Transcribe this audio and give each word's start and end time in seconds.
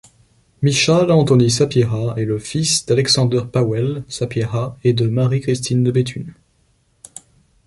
Michał 0.63 1.11
Antoni 1.19 1.51
Sapieha 1.51 2.15
est 2.17 2.25
le 2.25 2.39
fils 2.39 2.87
d'Aleksander 2.87 3.41
Paweł 3.53 4.01
Sapieha 4.07 4.75
et 4.83 4.93
de 4.93 5.07
Marie-Christine 5.07 5.83
de 5.83 5.91
Béthune. 5.91 6.33